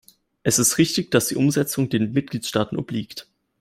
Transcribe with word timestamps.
Es 0.41 0.57
ist 0.57 0.79
richtig, 0.79 1.11
dass 1.11 1.27
die 1.27 1.35
Umsetzung 1.35 1.87
den 1.89 2.11
Mitgliedstaaten 2.11 2.75
obliegt. 2.79 3.27